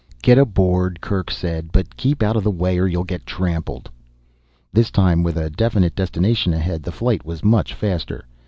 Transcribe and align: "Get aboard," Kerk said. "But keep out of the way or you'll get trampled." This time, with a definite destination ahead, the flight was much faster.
"Get 0.23 0.39
aboard," 0.39 0.99
Kerk 0.99 1.29
said. 1.29 1.71
"But 1.71 1.95
keep 1.95 2.23
out 2.23 2.35
of 2.35 2.43
the 2.43 2.49
way 2.49 2.79
or 2.79 2.87
you'll 2.87 3.03
get 3.03 3.23
trampled." 3.23 3.87
This 4.73 4.89
time, 4.89 5.21
with 5.21 5.37
a 5.37 5.51
definite 5.51 5.93
destination 5.93 6.55
ahead, 6.55 6.81
the 6.81 6.91
flight 6.91 7.23
was 7.23 7.43
much 7.43 7.75
faster. 7.75 8.25